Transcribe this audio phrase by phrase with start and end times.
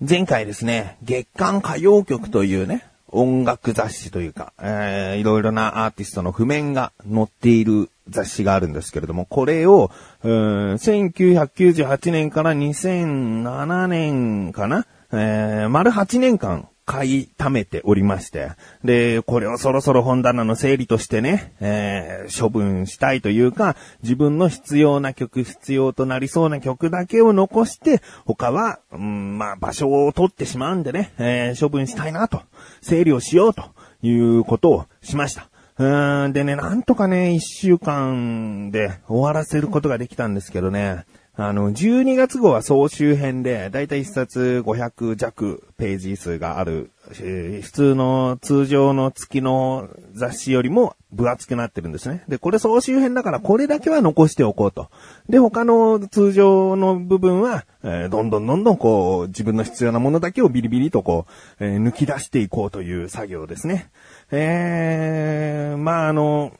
[0.00, 9.90] 前回ですね、月刊歌謡曲というね、音楽雑誌というか、えー、いろいろなアーティストの譜面が載っている雑誌があるんですけれども、これを、
[10.22, 18.52] うん、1998年から2007年かな、えー、丸8年間買い貯めておりまして、
[18.82, 32.40] で、これをそろそろ本棚の整理としてね、えー、処分したいというか、自分の必要な曲、必要となりそうな曲だけを残して、他は、うん、まあ、場所を取ってしまうんでね、えー、処分したいなと、
[32.80, 33.64] 整理をしようと
[34.00, 35.50] いうことをしました。
[35.76, 41.04] うーん、でね、なんとかね、一週間で終わらせることができたんですけどね、
[41.40, 52.24] あの、12月号は総集編で、だいたい1冊500弱ページ数がある、え、普通の通常の月の雑誌よりも分厚くなってるんですね。
[52.26, 54.90] で、これ総集編だからこれだけは残しておこうと。
[55.28, 61.26] で、他の通常の部分は、えー、どんどんどんどんこう、自分の必要なものだけをビリビリとこ
[61.60, 63.92] う、えー、抜き出していこうという作業ですね。
[64.32, 66.50] えー、まあ、あの、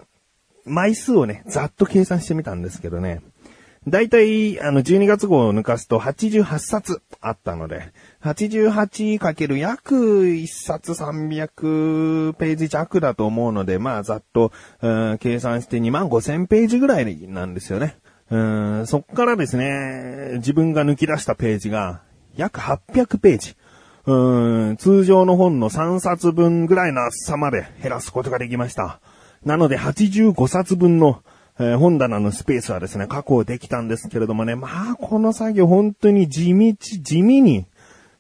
[0.65, 3.23] 枚数をね、ざっと計算してみたんですけどね。
[3.91, 14.53] だいたい、あの、12月号を抜かすと88冊あったので、88× 約1冊300ページ弱だと思うので、まあ、ざっと、
[15.21, 17.97] 計算して2万5000ページぐらいなんですよね。
[18.87, 22.03] そっからですね、自分が抜き出したページが、
[22.37, 23.57] 約800ページ。
[24.79, 29.01] 通常の本の3冊分ぐらいの厚さまで減らすことができました。
[29.45, 31.23] なので85冊分の
[31.61, 37.67] えー、本棚のスペースはですね、確保できたんですけれどもね、まあ、この作業本当に地道、地味に、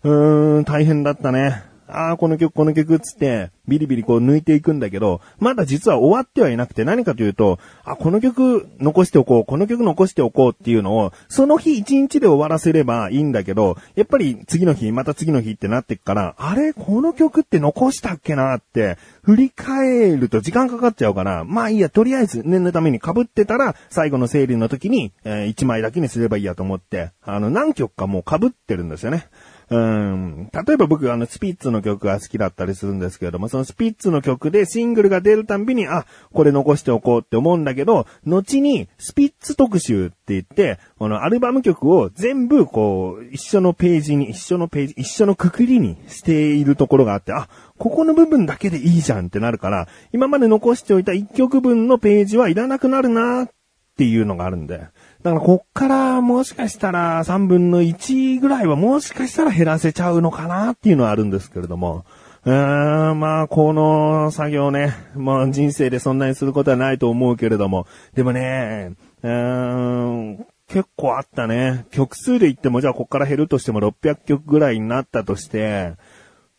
[0.03, 1.68] うーん、大変だったね。
[1.89, 29.29] ああ、この曲、この曲つって、ビリビリこう抜いていくんだけど、まだ実は終わってはいなくて何かというと、あ、この曲残しておこう、この曲残しておこうっていうのを、その日一日で終わらせればいいんだけど、やっぱり次の日、また次の日ってなってくから、あれ、この曲って残したっけなって、振り返ると時間かかっちゃうから、まあいいや、とりあえず念のために被ってたら、最後の整理の時に、えー、1枚だけにすればいいやと思って、あの、何曲かもう被ってるんですよね。
[29.71, 30.51] うん。
[30.53, 53.51] 例えば僕あのスピッツの曲が好きだったりするんですけれども、そのスピッツの曲でシングルが出るたんびに、あ、これ残しておこうって思うんだけど、後にスピッツ特集って言って、このアルバム曲を全部こう、一緒のページに、一緒のページ、一緒のくくりにしているところがあって、あ、ここの部分だけでいいじゃんってなるから、今まで残しておいた一曲分のページはいらなくなるなっ
[53.99, 54.87] ていうのがあるんで。
[55.23, 62.05] だからこっからもしかしたら3分の1ぐらいはもしかしたら減らせちゃうのかなっていうのはあるんですけれども。
[62.45, 68.93] うーん、まあ、この作業ね、まあ人生でそんなにすることはないと思うけれども、でもね、
[69.23, 71.87] うーん、結構あったね。
[71.91, 75.95] 曲数で言っても、じゃあこっから減るとしても600曲ぐらいになったとして、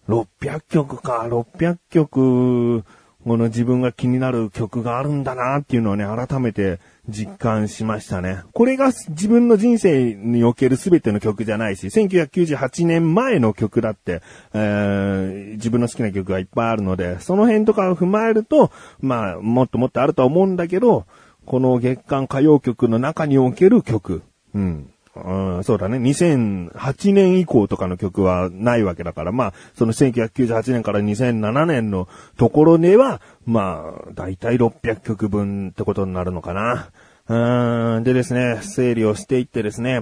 [0.09, 2.83] 600曲か、600曲、
[3.25, 8.43] この自分が気になる曲があるんだなっていうのをね、改めて実感しましたね。
[8.53, 14.21] これが自分の人生における全ての曲じゃないし、1998年前の曲だって、
[14.53, 18.71] えー、自分の好きな曲がいっぱいあるので、その辺とかを踏まえると、
[19.01, 21.05] まあ、もっともっとあるとは思うんだけど、
[21.45, 24.21] この月間歌謡曲の中における曲、
[24.55, 24.89] うん。
[25.25, 25.97] うん、そうだね。
[25.97, 32.07] 2008年以降とかの曲はないわけだから、まあ、その1998年から2007年の
[32.37, 36.89] ところでは、まあ、だいたい600曲分ってことになるのかな。
[37.27, 40.01] うん、でですね、整理をしていってですね、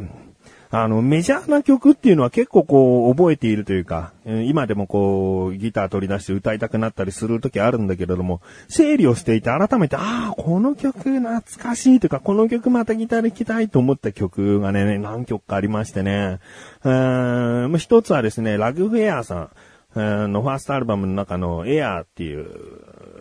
[0.69, 16.39] あの、メジャーな曲っていうのは結構こう、覚えているというか、今でもこう、ギター取り出して歌いたくなったりする時あるんだけれども、整理をしていて改めて、ああ、この曲懐かしいというか、この曲またギターで聴きたいと思った曲がね、何曲かありましてね、
[16.83, 19.49] うーん、一つはですね、ラグフェアさ
[19.95, 22.45] んのファーストアルバムの中のエアーっていう、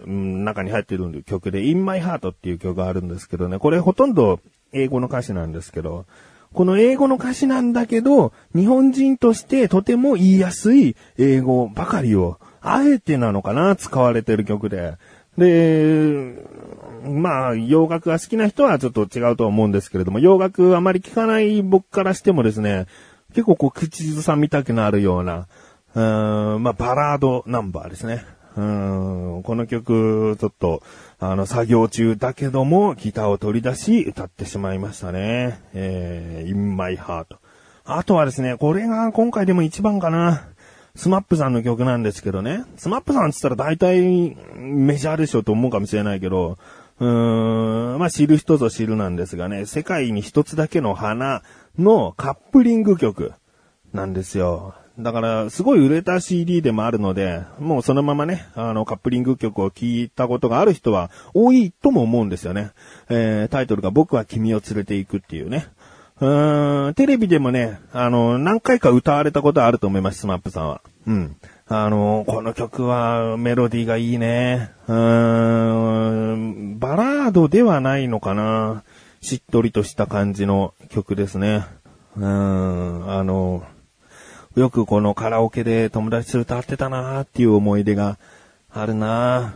[0.07, 4.41] 中に入ってる曲で、In My Heart っていう曲があるんですけどね、これほとんど
[4.73, 6.07] 英語の歌詞なんですけど、
[6.57, 14.95] この英語の歌詞なんだけど、日本人としてとても言いやすい英語ばかりを、あえてなのかな、使われてる曲で。
[15.37, 16.35] で、
[17.05, 22.87] まあ、洋楽が好きな人はちょっと違うとは思うんですけれども、洋楽あまり聞かない僕からしてもですね、
[23.35, 25.49] 結構こう口ずさみたくなるような、
[25.95, 28.25] うーん、まあ、バラードナンバーですね。
[28.57, 28.61] う
[29.39, 30.83] ん、この曲、ちょっと、
[31.19, 35.61] あの、作業中だけども、ギターを取り出し、歌ってしまいましたね。
[35.75, 37.37] えー、In My Heart。
[37.85, 40.49] あとはですね、これが今回でも一番かな。
[40.95, 42.65] SMAP さんの曲なんですけどね。
[42.77, 46.57] SMAP さんって言ったら大体メジャーでしょと思うかもしれないけど、
[46.99, 51.43] うーん、まあ知る人ぞ知るなんですがね、世界に一つだけの花
[51.79, 53.33] のカップリング曲。
[53.97, 54.75] なんですよ。
[54.99, 62.71] だから、すごい売れた CD でもあるので、もうそのままね、あの、カップリング曲を聴いたことがある人は多いとも思うんですよね。
[63.11, 65.67] えー、タイトルが僕は君を連れて行くっていうね。
[66.21, 70.81] うーん、テレビでもね、あの、何回か歌われたことあると思います、 SMAP さんは。
[71.07, 71.37] うん。
[71.69, 74.71] あの、この曲はメロディーがいいね。
[74.89, 78.83] うーん、バラードではないのかな。
[79.21, 81.67] しっとりとした感じの曲ですね。
[82.17, 83.63] うーん、あの、
[84.57, 88.17] よくこのカラオケで友達と歌ってたなーっていう思い出が
[88.71, 89.55] あるな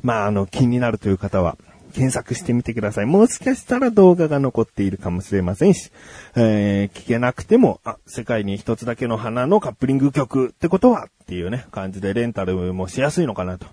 [0.00, 1.58] まあ、あの、気になるという方は、
[1.92, 3.06] 検索してみてください。
[3.06, 5.90] もしかしたら動画が残っているかもしれませんし、
[6.34, 13.66] えー聞けなくても、あ、世界に一つだけの花のカップリング曲ってことはっていうね、感じでレンタルもしやすいのかなと、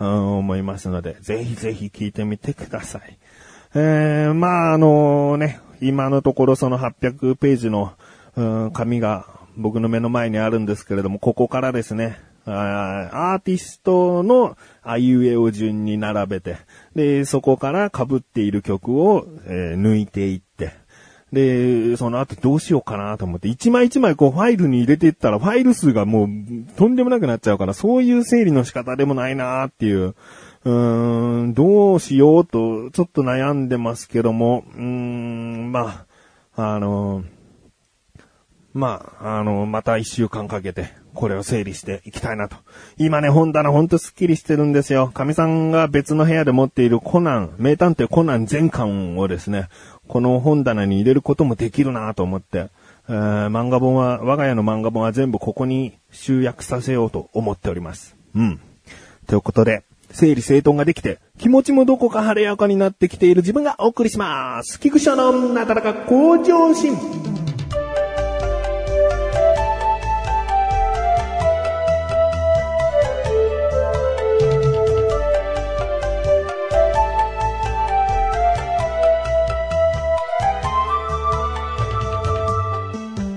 [0.00, 3.18] うん思いますので、ぜひぜひ聞いてみてください。
[3.74, 7.92] えー、まあ、あのね、今のところその800ページの、
[8.34, 9.26] うん紙が
[9.56, 16.56] 僕の目の前にあるんですけれども、ここからですね、あーアーティストのあいうえを順に並べて、
[16.94, 20.72] で、そこから被っている曲を、えー抜いていって、
[21.32, 26.28] で、その後どうしようかなと思って、一枚一枚こうファイルに入れていったらファイル数がもう
[26.76, 30.14] とんでもなくなっちゃうから、そういう整理の仕方でもないなっていう、
[30.64, 36.04] うーん、どうしようとちょっと悩んでますけども、うーん、ま
[36.54, 37.24] あ、あの
[38.74, 42.56] まあ、あの、また一週間かけて、これを整理していきたいなと。
[42.96, 45.10] 今ね、本棚ほんとスッキリしてるんですよ。
[45.12, 49.68] 神さんが別の部屋で持っているコナン、名探偵コナン全巻をですね、
[50.08, 52.70] この本棚に入れることもできるなと思って、
[53.08, 58.16] えー漫画本は、我が家の漫画本は全部ここに集約させようと思っております。
[58.34, 58.60] うん。
[59.26, 59.82] ということで、
[60.12, 64.78] 整理整頓ができて、気持ちもどこか晴れやかになってきている自分がお送りします。
[64.78, 67.41] 菊池のなだらか向上心。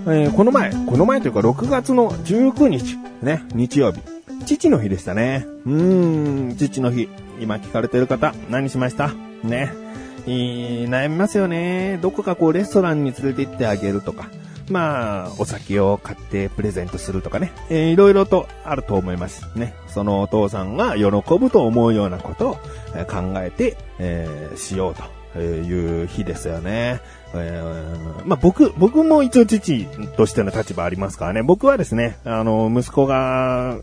[0.08, 4.02] えーこの前、この前というか6月の19日、ね、日曜日。
[4.46, 5.46] 父の日でしたね。
[5.66, 7.10] うーん、父の日。
[7.40, 9.12] 今聞かれてる方、何しました？
[9.44, 9.74] ね。
[10.28, 11.98] いい悩みますよね。
[12.02, 14.28] どこかこうレストランに連れて行ってあげるとか。
[14.70, 17.52] まあ、お酒を買ってプレゼントするとかね。
[17.70, 19.48] えーいろいろとあると思います。
[19.56, 19.74] ね。
[19.88, 21.06] そのお父さんが喜
[21.40, 22.54] ぶと思うようなことを
[23.08, 25.04] 考えて、えーしようと。
[25.38, 27.02] いう日ですよね。
[27.38, 29.86] えまあ、僕、僕も一応父
[30.18, 31.44] としての立場ありますからね。
[31.44, 33.80] 僕はですね、あの、息子が、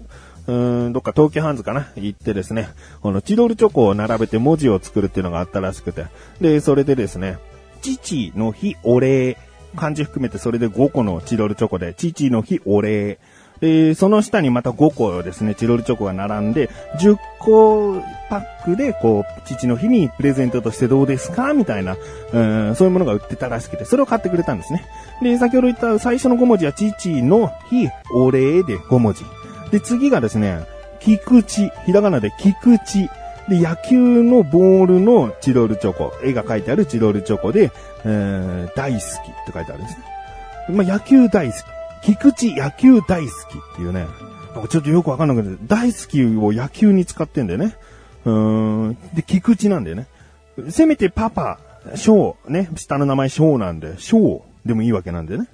[0.46, 2.69] うん、どっか東急ハンズかな行ってですね、
[3.00, 6.06] このチロルチョコを並べて文字を作るっていうのがあったらしくて。
[6.40, 7.38] で、それでですね、
[7.81, 9.38] 父の日お礼。
[9.76, 13.19] 漢字含めてそれで5個のチロルチョコで、父の日お礼。
[13.62, 16.68] で、その下にまた5個ですね、チロルチョコが並んで、
[16.98, 21.96] 10個パックで、こう、父の日にプレゼントとしてどうですかみたいな、
[22.32, 22.38] う
[22.72, 24.84] ん、そういうものが売ってたらしくて、それを買ってくれたんですね。
[25.22, 29.24] で、先ほど言った最初の5文字は、父の日、お礼で5文字。
[29.70, 30.66] で、次がですね、
[30.98, 33.08] 菊池、ひらがなで菊池。
[33.48, 36.12] で、野球のボールのチロルチョコ。
[36.24, 37.70] 絵が書いてあるチロルチョコで、
[38.04, 39.04] えー、大好きっ
[39.46, 40.04] て書いてあるんですね。
[40.69, 41.81] まあ、野球大好き。
[42.02, 44.06] 菊池野球大好きっていうね。
[44.54, 47.76] なんかちょっとよくわかんないけど、大好きを野球に使ってんだよね。
[48.24, 48.98] うーん。
[49.14, 50.06] で、菊池なんだよね。
[50.70, 51.58] せめてパパ、
[51.94, 55.48] 翔、ね、下の名前翔なんで、翔でもいいわけなんだよね。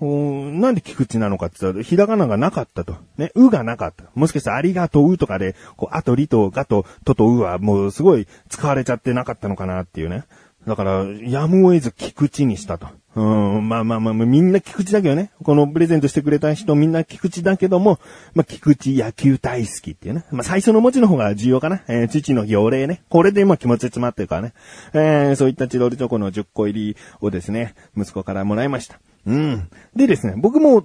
[0.00, 2.96] うんなんで菊池なのかって言ったら、ひらがながなかったと。
[3.18, 4.04] ね、うがなかった。
[4.14, 10.24] もしかしたらありがとうとかで、こう、あとりとがと、ととうはもうすごい使われちゃってなかったのかなっていうね。
[10.66, 12.88] だから、やむを得ず菊池にしたと。
[13.16, 15.32] うん、まあまあまあ、みんな菊池だけどね。
[15.42, 17.98] このプレゼントしてくれた人みんな菊池だけども、
[18.34, 20.24] まあ菊池野球大好きっていうね。
[20.30, 21.82] まあ最初の文字の方が重要かな。
[21.88, 23.02] えー父の日お礼ね。
[23.08, 24.52] これで今気持ち詰まってるからね。
[24.92, 29.00] えーそういったチロルチョコの10個入りをですね、息子からもらいました。
[29.26, 29.68] うん。
[29.94, 30.82] でですね、僕も、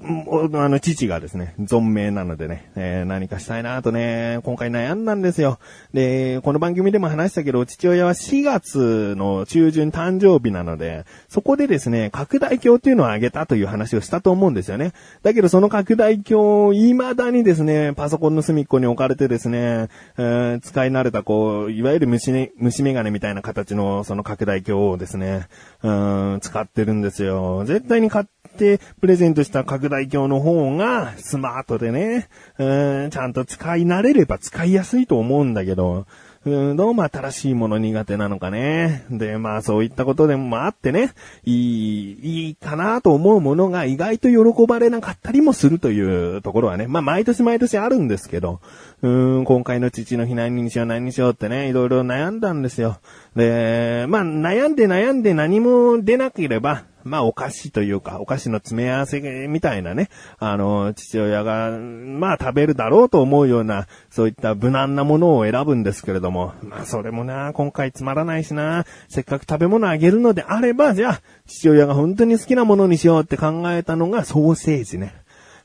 [0.56, 5.58] あの、父がですね、存命なのでね、えー何かしたいなとね、今回悩んだんですよ。
[5.94, 14.94] で、この番組でも話したけど、父親は4月の中旬誕生日なので、そこでですね、拡大鏡っていうのをあげたという話をしたと思うんですよね。
[15.22, 25.48] だけどその拡大鏡、未だにですね、パソコンの隅っこに置かれてですね、えー使い慣れたこう、いわゆる虫、虫眼鏡みたいな形のその拡大鏡をですね、
[25.84, 27.66] うん、使ってるんですよ。
[27.66, 28.26] 絶対に買っ
[28.58, 36.08] てプレゼントした拡大鏡の方がスマートでね、うん、ちゃんと使い慣れれば使いやすいと思うんだけど、
[36.46, 39.04] うん、どうも新しいもの苦手なのかね。
[39.10, 41.12] で、まあそういったことでもあってね、
[41.44, 48.62] いい、いいかなと思うものが意外と喜ばれなかったりもするというところはね、まあ毎年毎年あるんですけど、
[49.02, 49.10] う
[49.40, 53.00] ん、今回の父の日何にしよう何にしようってね、いろいろ悩んだんですよ。
[53.36, 75.14] で、まあ悩んで悩んで何も出なければ、まあお菓子というか、お菓子の詰め合わせみたいなね、あの、父親が、まあ食べるだろうと思うような、そういった無難なものを選ぶんですけれども、まあそれもな、今回つまらないしな、せっかく食べ物あげるのであれば、じゃあ、父親が本当に好きなものにしようって考えたのがソーセージね。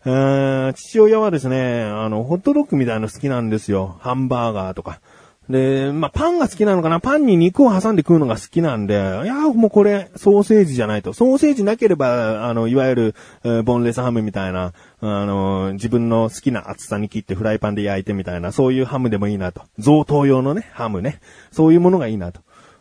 [0.05, 3.97] えー父親はですね、あの、ホットドッグみたいなの好きなんですよ。
[4.01, 5.01] ハンバーガーとか。
[5.51, 7.01] で、まあ、パンが好きなのかな？
[7.01, 11.13] パンに肉を挟んで食うのが好きなんで、いやもうこれ、ソーセージじゃないと。
[11.13, 13.15] ソーセージなければ、あの、いわゆる、
[13.45, 19.63] えーボンレスハムみたいな、あの、自分の好きな厚さに切ってフライパンで焼いてみたいな、そういうハムでもいいなと。
[19.79, 21.21] 贈答用のね、ハムね。
[21.51, 22.41] そういうものがいいなと。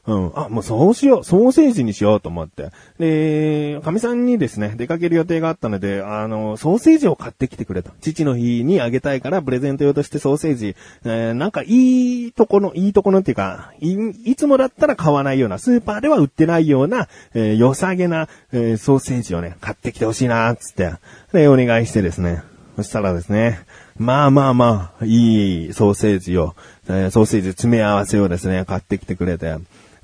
[0.10, 0.32] うん。
[0.36, 1.24] あ、もうそうしよう。
[1.24, 2.70] ソーセージにしようと思って。
[2.98, 7.92] で、神さんにですね、出かける予定があったので、あの、ソーセージを買ってきてくれと。
[8.02, 10.76] 父の日にあげたいから、プレゼント用としてソーセージ、
[11.06, 13.94] えーなんかいいとこの、いいとこのっていうか、い、
[14.26, 20.94] いつもだったら買わないような、スーパーでは売ってないような、えー良さげな、えーソーセージをね、買ってきてほしいな、つって。
[21.34, 22.42] で、お願いしてですね。
[22.78, 23.60] そしたらですね、
[23.98, 26.56] まあまあまあ、いいソーセージを、
[26.88, 29.56] えーソーセージ詰め合わせをですね、買ってきてくれて、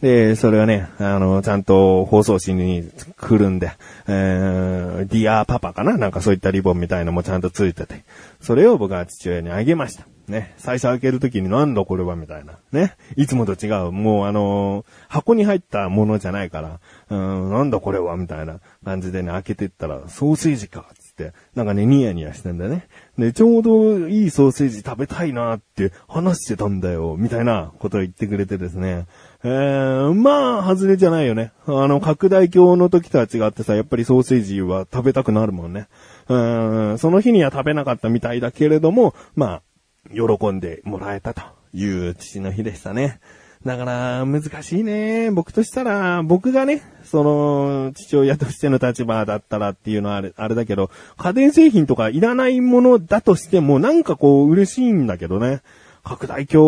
[0.05, 3.71] で、それはね、あの、ちゃんと包装紙にくるんで、
[4.07, 5.97] えー、 Dear Papa かな？
[5.97, 8.03] なんかそういったリボンみたいのもちゃんとついてて、
[8.39, 10.05] それを僕は父親にあげました。
[10.27, 12.53] ね、最初開けるときになんだこれはみたいな。
[12.71, 13.91] ね、いつもと違う。
[13.91, 22.87] もうあのー箱に入ったものじゃないから、うん、なんだこれはみたいな感じでね、開けてったら、ソーセージか、つって、なんかね、ニヤニヤしてんだよね。
[23.17, 29.05] で、ちょうどいいソーセージ食べたいなって話してたんだよ、みたいなことを言ってくれてですね。
[29.47, 31.51] えー、まあ、外れじゃないよね。
[31.67, 35.87] あの、拡大鏡の時とは違ってさ、やっぱりソーセージは食べたくなるもんね。
[36.27, 39.61] うん、その日には食べなかったみたいだけれども、まあ、
[40.09, 43.19] 喜んでもらえたという父の日でしたね。
[43.63, 45.29] だから、難しいね。
[45.29, 55.61] 僕としたら、僕がね、その、父親としての立場だったらっていうのはあれ、あれだけど、家電製品とかいらないものだとしても、なんかこう、嬉しいんだけどね。
[56.05, 56.63] 拡大鏡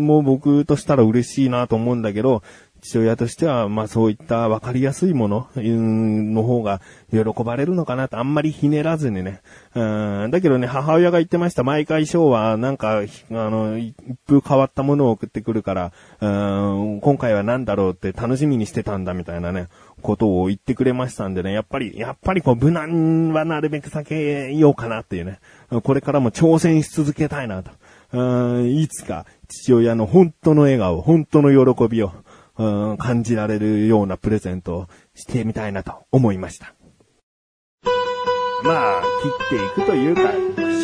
[0.00, 2.42] も僕としたら嬉しいなと思うんだけど、
[2.84, 9.40] 父親としては、まあそういった分かりやすいものの方が喜ばれるのかなとあんまりひねらずにね。
[9.74, 11.62] うんだけどね、母親が言ってました。
[11.62, 19.68] 毎回ショーはなんか、あの、一風変わったものを送ってくるから、うん今回は何だろうって楽しみにしてたんだみたいなね、
[20.02, 25.38] ことを言ってくれましたんでね、やっぱり、やっぱりこう無難はなるべく避けようかなっていうね。
[25.82, 27.70] これからも挑戦し続けたいなと。
[28.14, 32.12] うんいつか父親の本当の笑顔、本当の喜びを、
[32.56, 36.72] うん感じられるようなプレゼントをしてみたいなと思いました。
[38.62, 39.02] まあ、
[39.50, 40.22] 切っていくというか、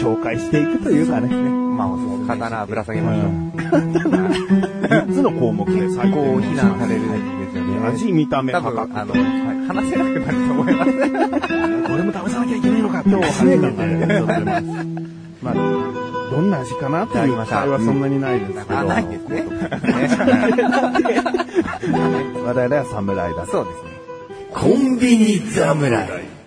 [0.03, 1.29] 紹介していくというかね。
[1.29, 3.27] まあ、刀ぶら下げましょう。
[4.89, 7.87] 3つの項目で最高に非難されるんですよね。
[7.87, 8.99] 味、見た目、多価格分、。
[8.99, 10.91] あの、はい話せなくなると思います。
[10.99, 14.65] これも試さなきゃいけないのか今日早いからね。
[15.41, 18.79] まあ、どんな味かなっていう会はそんなにないですけど。
[18.79, 19.45] あ、ないですね。
[22.45, 23.47] 我々は侍だ。
[23.47, 23.91] そうですね。
[24.53, 26.40] コンビニ侍。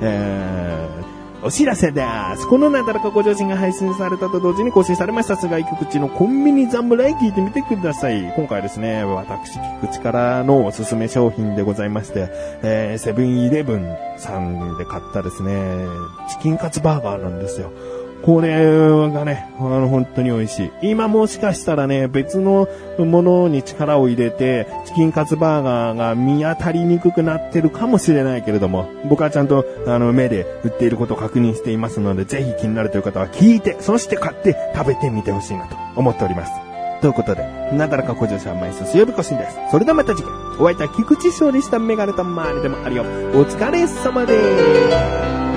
[0.00, 2.04] えー、お知らせで
[2.36, 2.46] す。
[2.48, 8.32] このなだらかご上心が配信されたと同時に更新されました菅井菊池のコンビニ侍聞いてみてください。
[8.36, 12.28] 今回ですね、私菊池からのおすすめ商品でございまして、
[12.62, 15.52] えー、セブンイレブンさんで買ったですね、
[16.28, 17.72] チキンカツバーガーなんですよ。
[18.22, 20.70] これがね、あの、本当に美味しい。
[20.82, 36.52] 今もしかしたらね、別のものに力を入れて、チキンカツバーガーが見当たりにくくなってるかもしれないけれども、僕はちゃんと、あの、目で売っていることを確認していますので、ぜひ気になるという方は聞いて、そして買って食べてみてほしいなと思っております。
[37.00, 39.56] ということで、なだらかご乗車枚数水曜日更新です。
[39.70, 43.02] それではまた次回、お会いいた菊池勝利したメガネと周りでもあるよ。
[43.02, 44.36] お疲れ様で
[45.44, 45.47] す。